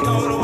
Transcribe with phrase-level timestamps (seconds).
[0.00, 0.37] Peace.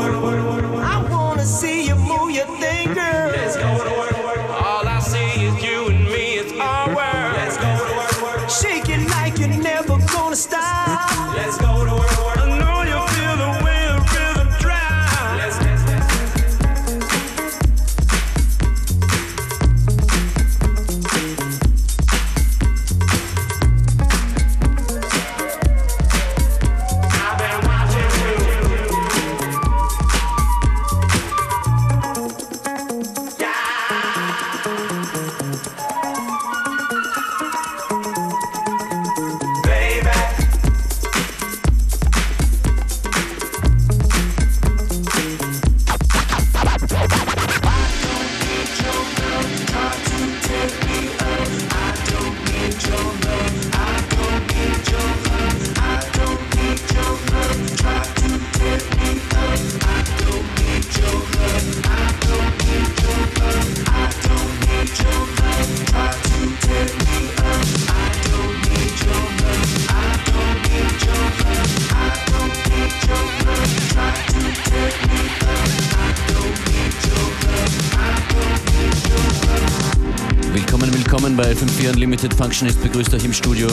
[82.25, 83.67] Unlimited Functionist begrüßt euch im Studio.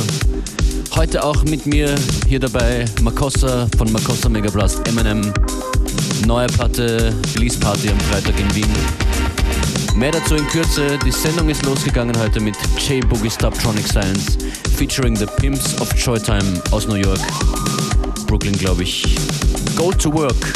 [0.94, 1.94] Heute auch mit mir
[2.28, 5.32] hier dabei Makossa von Makossa Megablast Eminem.
[6.26, 8.69] Neue Platte Release Party am Freitag in Wien.
[9.94, 10.99] Mehr dazu in Kürze.
[10.99, 12.54] Die Sendung ist losgegangen heute mit
[12.87, 14.37] J Boogie Stoptronic Science
[14.76, 17.20] featuring The Pimps of Joy Time aus New York.
[18.26, 19.16] Brooklyn, glaube ich.
[19.76, 20.52] Go to Work.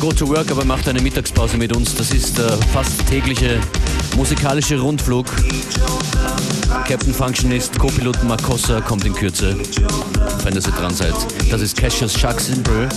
[0.00, 1.94] Go to Work, aber macht eine Mittagspause mit uns.
[1.94, 3.60] Das ist der fast tägliche
[4.16, 5.26] musikalische Rundflug
[6.86, 9.56] Captain Functionist, Co-Pilot Makossa kommt in Kürze,
[10.44, 11.14] wenn ihr dran seid.
[11.50, 12.88] Das ist Cassius Shark Simple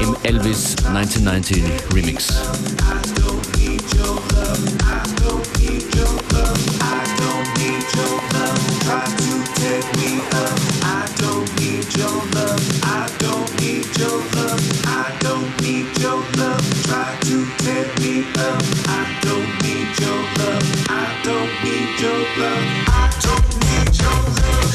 [0.00, 1.64] im Elvis 1919
[1.94, 2.28] Remix.
[2.84, 3.04] I
[11.16, 12.84] don't need your love.
[12.84, 13.51] I don't.
[13.62, 14.60] need your love.
[14.86, 16.64] I don't need your love.
[16.88, 18.62] Try to tear me up.
[19.00, 20.66] I don't need your love.
[20.88, 22.66] I don't need your love.
[22.88, 24.71] I don't need your love.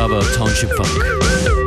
[0.00, 1.59] cover of Township Funk.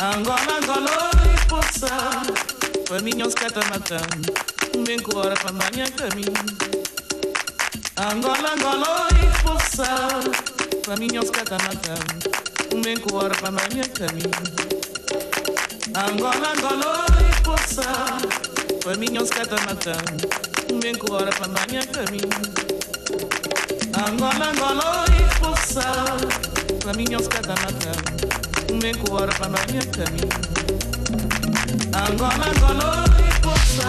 [0.00, 1.88] Angola, Angola, responsa
[2.88, 3.98] Faminhos catamatã
[4.84, 6.32] Bem com para pra manhã caminho
[7.96, 9.86] Angola, Angola, responsa
[10.84, 11.94] Faminhos catamatã
[12.84, 14.30] Bem com para pra manhã caminho
[15.96, 17.84] Angola, Angola, responsa
[18.82, 19.92] Faminhos catamatã
[20.82, 22.28] Bem com para pra manhã caminho
[23.96, 25.82] Angola, Angola, responsa
[26.82, 28.21] Faminhos catamatã
[28.74, 30.48] mekuwaraka na miaka mingi.
[31.92, 32.90] Angoma ngolo
[33.28, 33.88] iposa.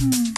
[0.00, 0.29] Mm.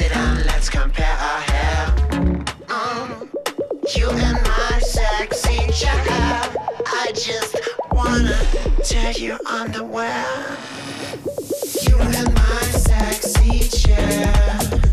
[0.00, 1.94] Sit down, let's compare our hair.
[2.70, 3.28] Um,
[3.94, 5.92] you and my sexy chair.
[6.86, 7.54] I just
[7.92, 8.34] wanna
[8.82, 10.24] tear you underwear.
[11.86, 14.89] You and my sexy chair.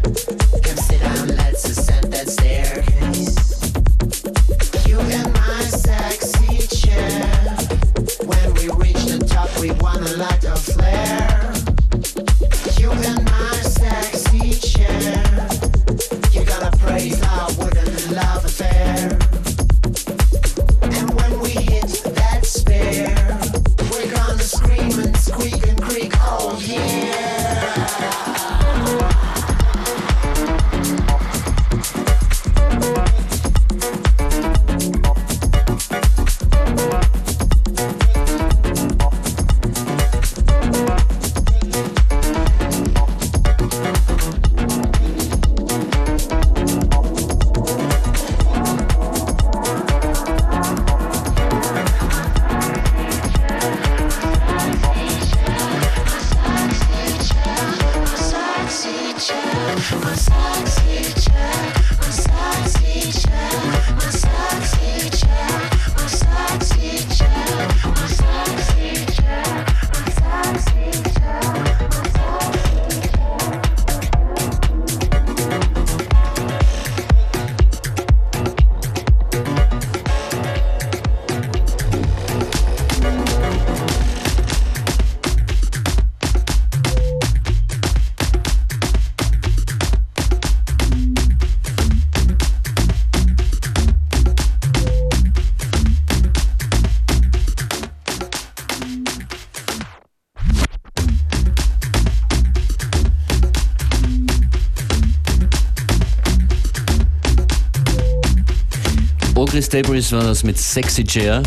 [109.57, 111.41] Chris Debris war das mit Sexy Chair.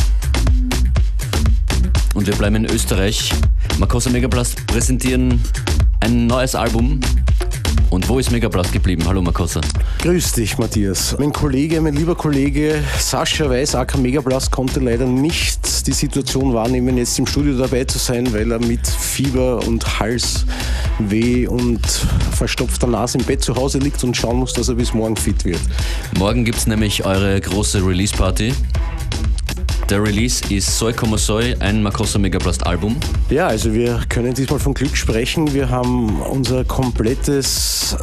[2.12, 3.31] Und wir bleiben in Österreich.
[3.79, 5.40] Makosa Megablast präsentieren
[6.01, 6.99] ein neues Album.
[7.90, 9.05] Und wo ist Megablast geblieben?
[9.07, 9.61] Hallo Makosa.
[10.01, 11.14] Grüß dich, Matthias.
[11.20, 16.99] Mein Kollege, mein lieber Kollege Sascha Weiß, AK Megablast, konnte leider nicht die Situation wahrnehmen,
[16.99, 20.01] jetzt im Studio dabei zu sein, weil er mit Fieber und
[21.00, 21.80] Halsweh und
[22.32, 25.44] verstopfter Nase im Bett zu Hause liegt und schauen muss, dass er bis morgen fit
[25.44, 25.60] wird.
[26.18, 28.52] Morgen gibt es nämlich eure große Release-Party.
[29.90, 32.94] Der Release ist Soy Como Soy, ein Makossa Megablast Album.
[33.29, 35.53] Ja, also wir können diesmal von Glück sprechen.
[35.53, 37.96] Wir haben unser komplettes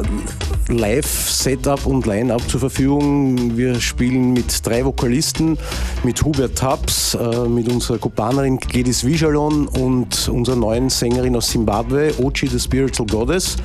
[0.68, 3.56] Live-Setup und Line-Up zur Verfügung.
[3.56, 5.56] Wir spielen mit drei Vokalisten,
[6.04, 12.12] mit Hubert Taps, äh, mit unserer Kubanerin Gladys Vijalon und unserer neuen Sängerin aus Zimbabwe,
[12.18, 13.56] Ochi the Spiritual Goddess.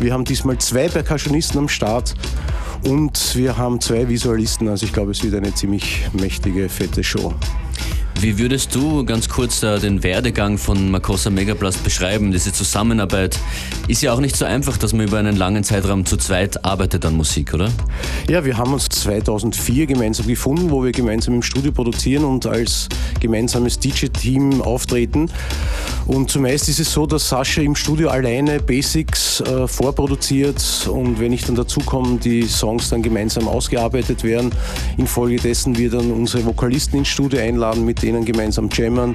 [0.00, 2.16] Wir haben diesmal zwei Percussionisten am Start
[2.84, 7.34] und wir haben zwei Visualisten, also ich glaube, es wird eine ziemlich mächtige, fette Show.
[8.20, 12.32] Wie würdest du ganz kurz uh, den Werdegang von Makossa Megablast beschreiben?
[12.32, 13.38] Diese Zusammenarbeit
[13.88, 17.06] ist ja auch nicht so einfach, dass man über einen langen Zeitraum zu zweit arbeitet
[17.06, 17.70] an Musik, oder?
[18.28, 22.90] Ja, wir haben uns 2004 gemeinsam gefunden, wo wir gemeinsam im Studio produzieren und als
[23.20, 25.30] gemeinsames DJ-Team auftreten.
[26.12, 30.60] Und zumeist ist es so, dass Sascha im Studio alleine Basics äh, vorproduziert
[30.92, 34.50] und wenn ich dann dazu komme, die Songs dann gemeinsam ausgearbeitet werden.
[34.96, 39.14] Infolgedessen wir dann unsere Vokalisten ins Studio einladen, mit denen gemeinsam jammern.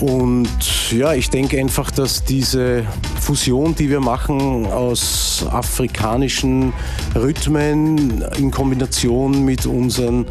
[0.00, 2.84] Und ja, ich denke einfach, dass diese
[3.20, 6.72] Fusion, die wir machen aus afrikanischen
[7.14, 10.26] Rhythmen in Kombination mit unseren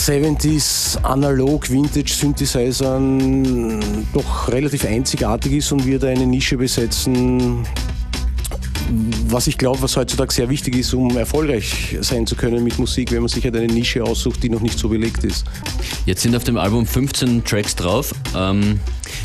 [0.00, 3.84] 70s Analog Vintage Synthesizern
[4.14, 7.66] doch relativ einzigartig ist und wir da eine Nische besetzen,
[9.28, 13.12] was ich glaube, was heutzutage sehr wichtig ist, um erfolgreich sein zu können mit Musik,
[13.12, 15.44] wenn man sich halt eine Nische aussucht, die noch nicht so belegt ist.
[16.06, 18.14] Jetzt sind auf dem Album 15 Tracks drauf.
[18.34, 18.80] Ähm,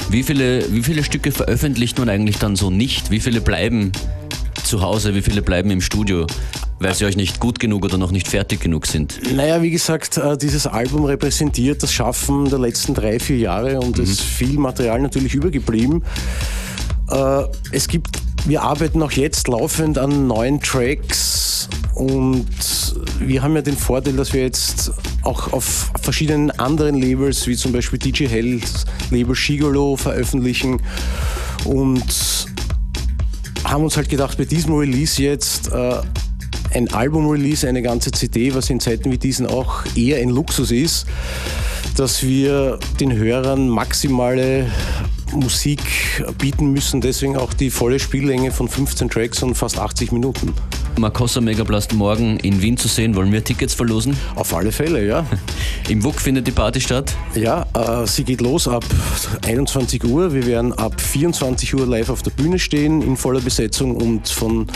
[0.09, 3.11] wie, viele, wie viele Stücke veröffentlicht man eigentlich dann so nicht?
[3.11, 3.93] Wie viele bleiben
[4.65, 5.15] zu Hause?
[5.15, 6.27] Wie viele bleiben im Studio?
[6.79, 9.19] Weil sie euch nicht gut genug oder noch nicht fertig genug sind?
[9.33, 13.97] Naja, wie gesagt, äh, dieses Album repräsentiert das Schaffen der letzten drei, vier Jahre und
[13.99, 14.11] es mhm.
[14.11, 16.03] ist viel Material natürlich übergeblieben.
[17.09, 22.45] Äh, es gibt wir arbeiten auch jetzt laufend an neuen Tracks und
[23.19, 24.91] wir haben ja den Vorteil, dass wir jetzt
[25.23, 30.79] auch auf verschiedenen anderen Labels, wie zum Beispiel DJ Hells, Label Shigolo veröffentlichen
[31.63, 32.45] und
[33.65, 35.95] haben uns halt gedacht, bei diesem Release jetzt äh,
[36.73, 41.05] ein Album-Release, eine ganze CD, was in Zeiten wie diesen auch eher ein Luxus ist,
[41.95, 44.71] dass wir den Hörern maximale
[45.33, 45.81] Musik
[46.37, 50.53] bieten müssen, deswegen auch die volle Spiellänge von 15 Tracks und fast 80 Minuten.
[50.97, 53.15] Makossa Megablast morgen in Wien zu sehen.
[53.15, 54.17] Wollen wir Tickets verlosen?
[54.35, 55.25] Auf alle Fälle, ja.
[55.89, 57.15] Im WUK findet die Party statt?
[57.35, 58.85] Ja, äh, sie geht los ab
[59.45, 60.33] 21 Uhr.
[60.33, 64.67] Wir werden ab 24 Uhr live auf der Bühne stehen in voller Besetzung und von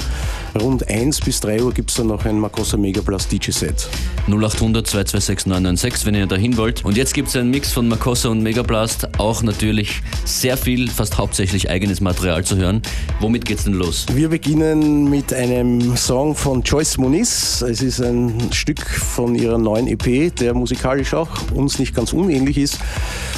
[0.59, 3.89] rund 1 bis 3 Uhr gibt es dann noch ein Makossa Megablast DJ-Set.
[4.27, 6.85] 0800 226 996, wenn ihr dahin wollt.
[6.85, 9.19] Und jetzt gibt es einen Mix von Makossa und Megablast.
[9.19, 12.81] Auch natürlich sehr viel, fast hauptsächlich eigenes Material zu hören.
[13.19, 14.05] Womit geht's denn los?
[14.13, 17.61] Wir beginnen mit einem Song von Joyce Moniz.
[17.61, 22.57] Es ist ein Stück von ihrer neuen EP, der musikalisch auch uns nicht ganz unähnlich
[22.57, 22.79] ist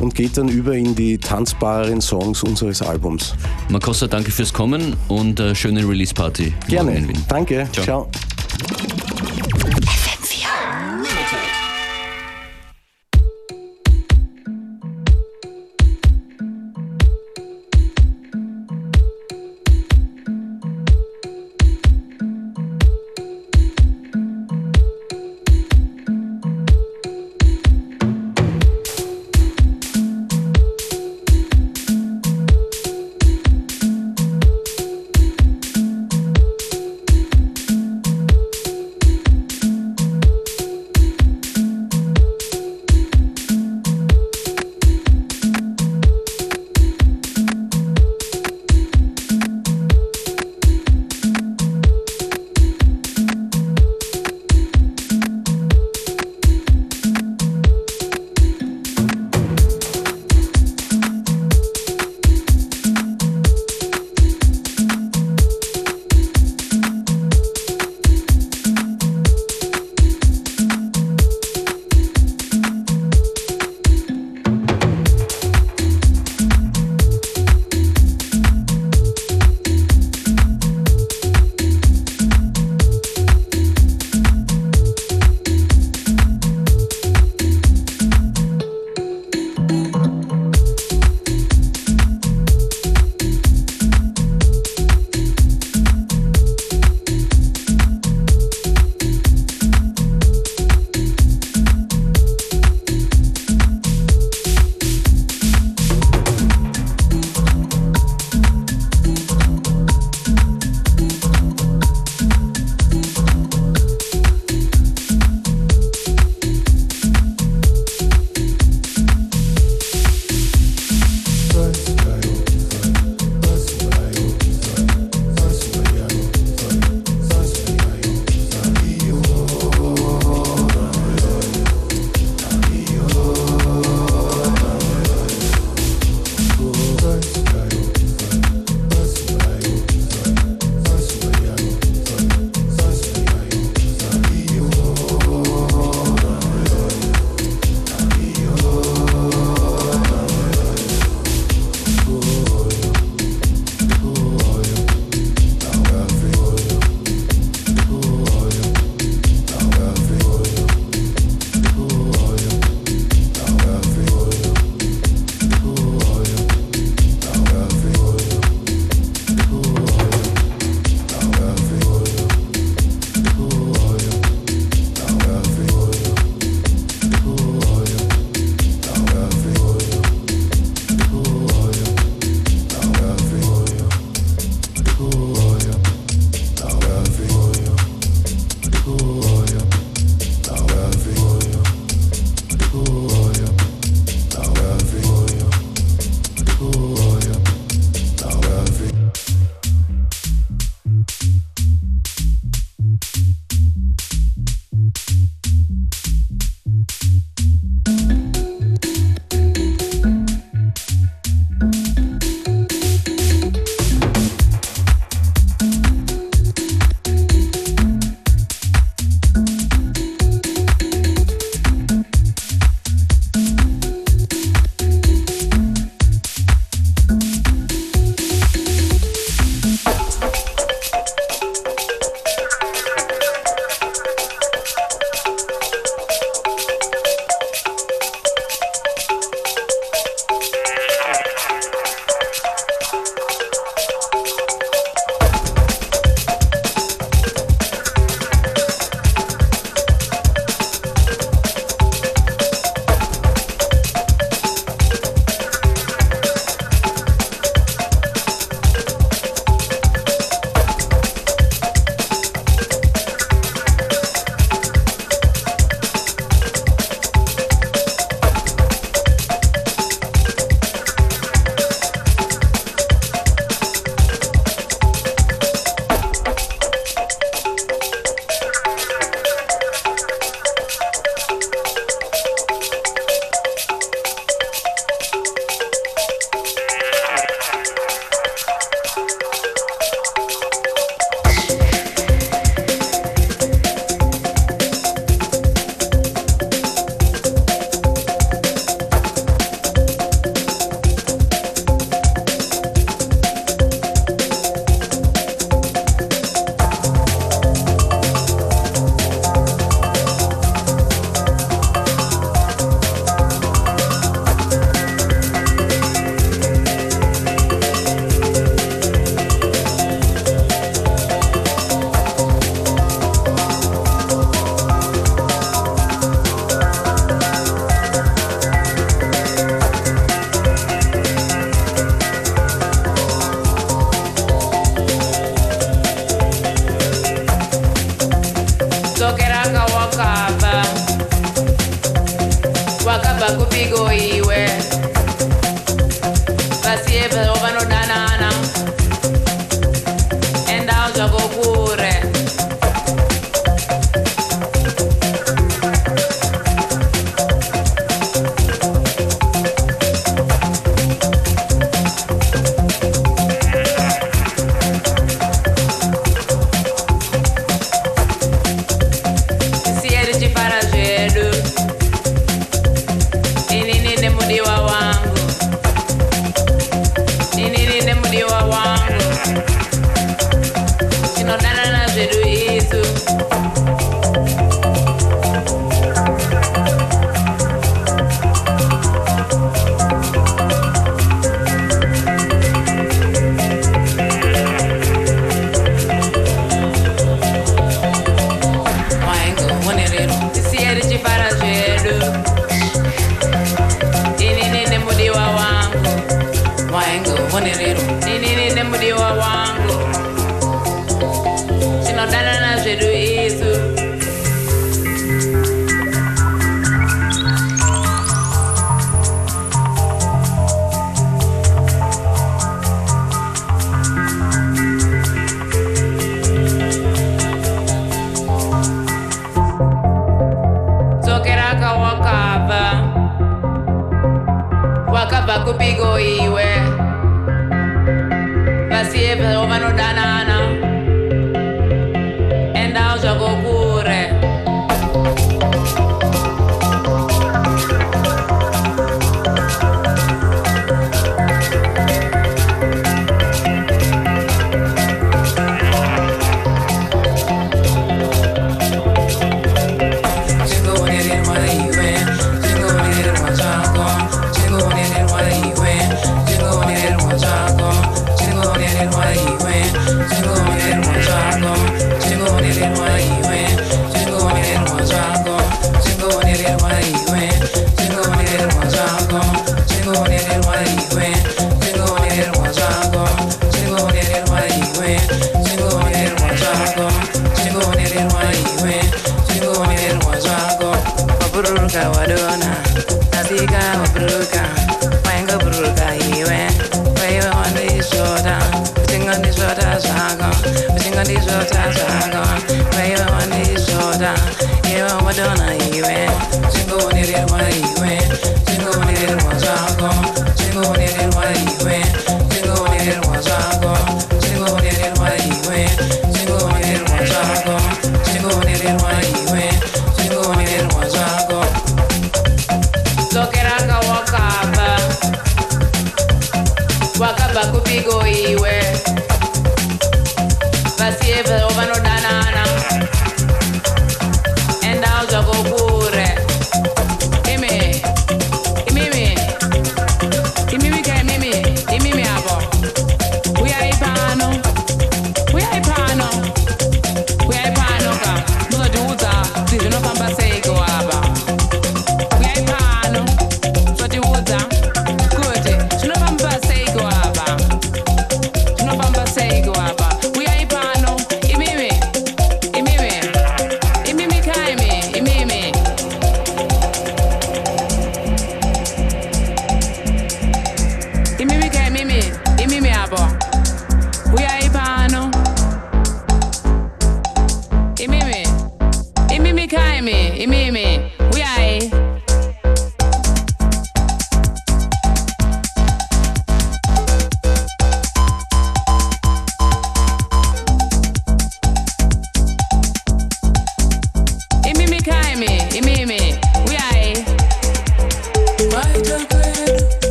[0.00, 3.34] und geht dann über in die tanzbareren Songs unseres Albums.
[3.68, 6.52] Makossa, danke fürs Kommen und äh, schöne Release-Party.
[6.68, 6.91] Gerne.
[7.28, 7.68] Danke.
[7.72, 7.84] Ciao.
[7.84, 8.08] Ciao.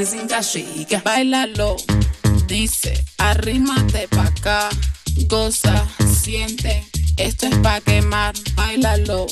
[0.00, 1.76] Wanizinga shika Bailalo,
[2.46, 4.70] dice, arrímate pa' acá,
[5.28, 5.86] goza,
[6.22, 6.84] siente,
[7.18, 8.34] esto es pa' quemar.
[8.54, 9.26] Bailalo,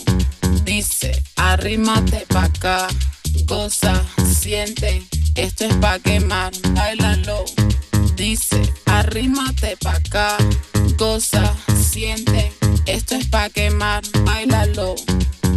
[0.65, 2.89] dice, arrímate pa' acá,
[3.47, 5.03] goza, siente,
[5.37, 6.53] esto es pa' quemar.
[6.75, 7.47] Bailalo,
[8.15, 10.37] dice, arrímate pa' acá,
[10.99, 12.53] goza, siente,
[12.85, 14.03] esto es pa' quemar.
[14.25, 14.97] Bailalo,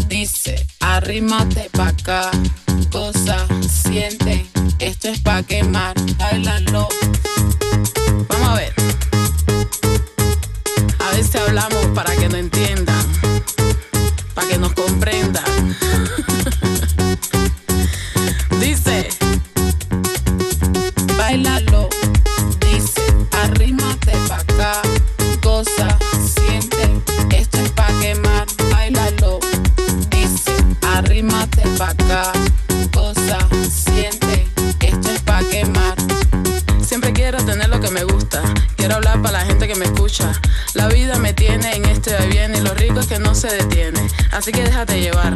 [0.07, 2.31] dice, arrímate pa' acá,
[2.91, 4.50] goza, siente,
[5.03, 6.87] es pa' quemar, bailalo.
[8.27, 8.73] Vamos a ver.
[10.99, 13.05] A si hablamos para que nos entiendan,
[14.35, 15.50] para que nos comprendan.
[43.11, 44.07] Que no se detiene.
[44.31, 45.33] Así que déjate llevar,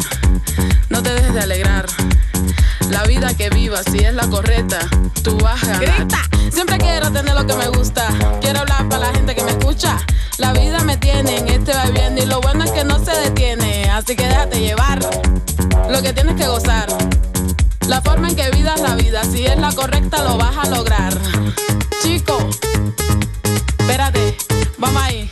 [0.88, 1.86] no te dejes de alegrar.
[2.90, 4.80] La vida que vivas, si es la correcta,
[5.24, 6.08] tú vas a ganar.
[6.54, 8.08] Siempre quiero tener lo que me gusta.
[8.40, 9.98] Quiero hablar para la gente que me escucha.
[10.38, 13.12] La vida me tiene en este va bien y lo bueno es que no se
[13.12, 13.90] detiene.
[13.92, 15.00] Así que déjate llevar.
[15.90, 16.88] Lo que tienes que gozar.
[17.90, 21.14] La forma en que vidas la vida, si es la correcta, lo vas a lograr.
[22.02, 22.38] Chico,
[23.78, 24.38] espérate,
[24.78, 25.30] vamos ahí.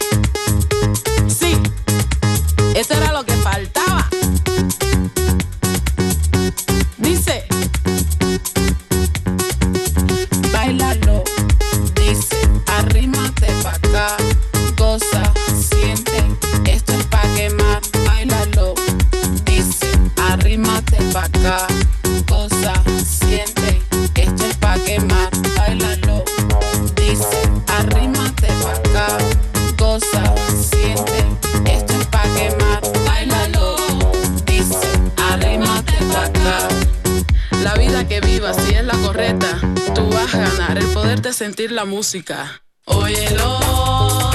[41.84, 42.62] La música.
[42.86, 43.60] Óyelo,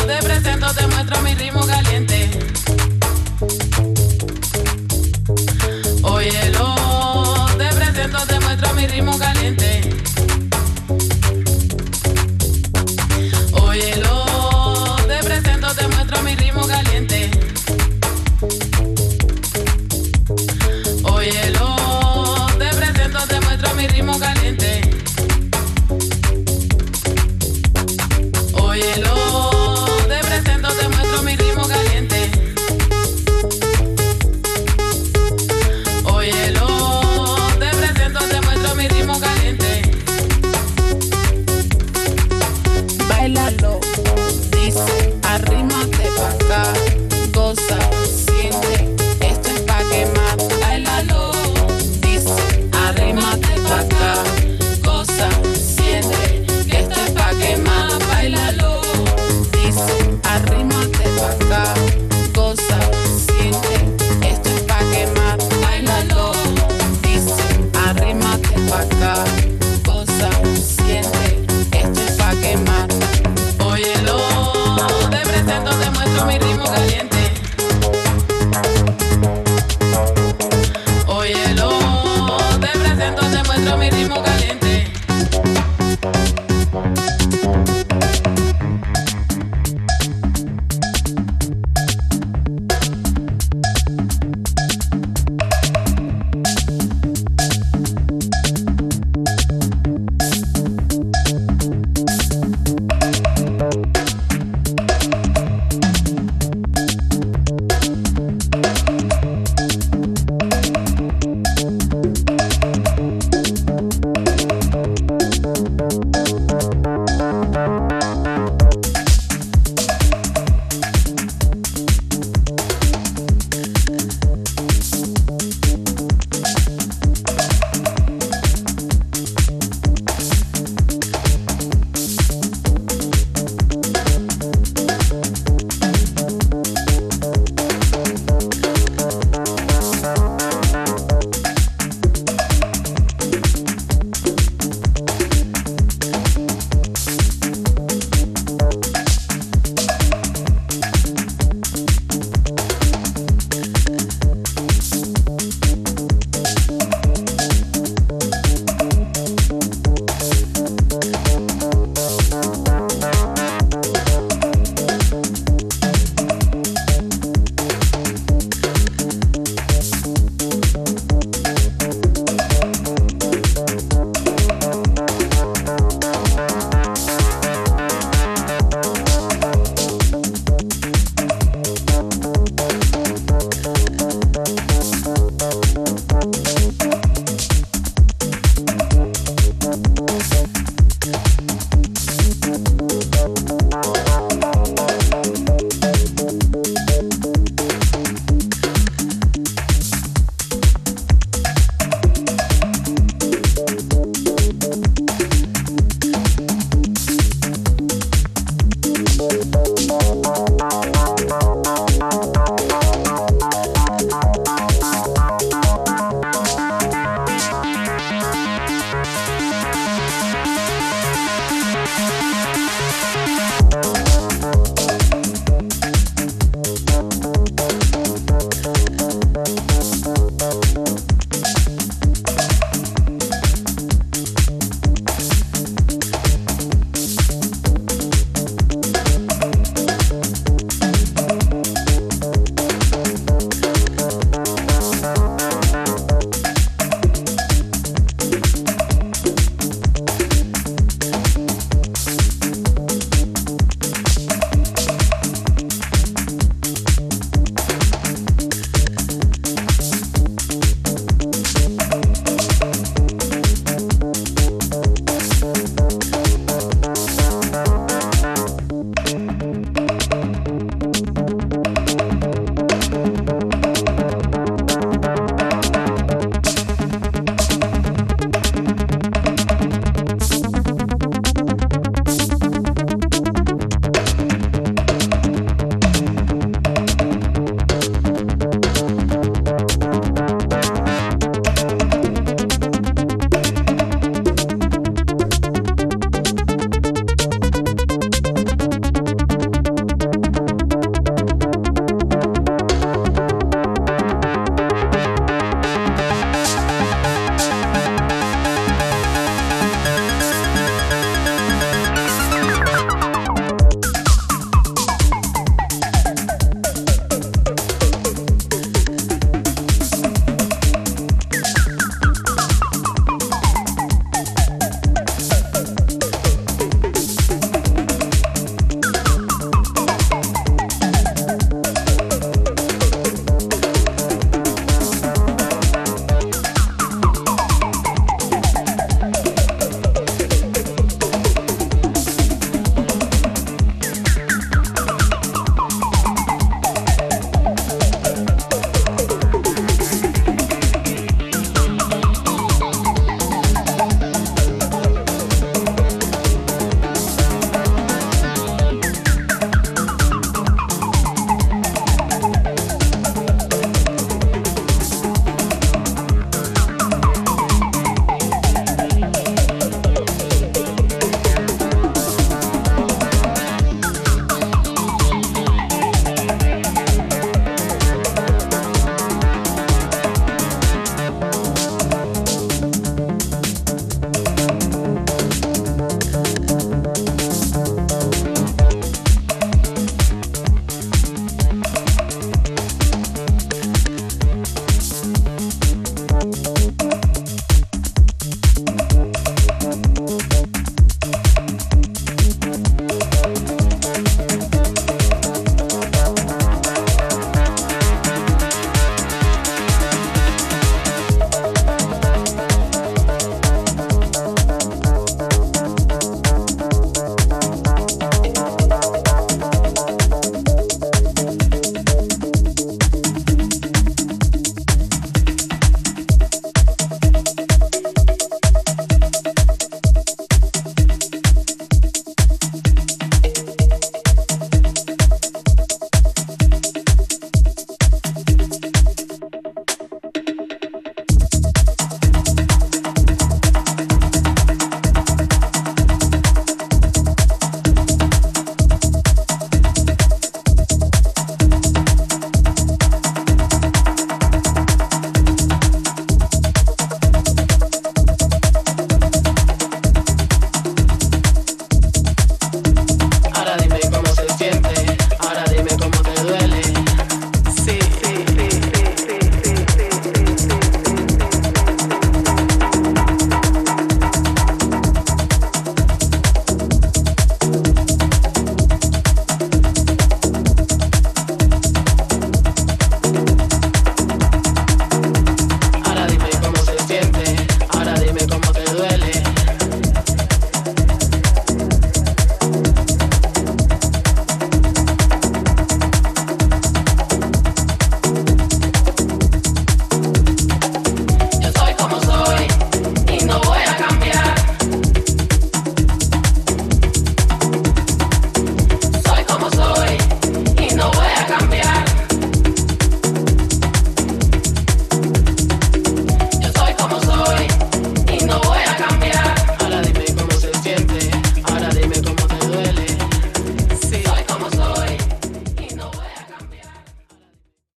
[0.07, 2.30] te presento, te muestro mi ritmo caliente.
[6.03, 6.74] Óyelo,
[7.57, 9.80] te presento, te muestro mi ritmo caliente.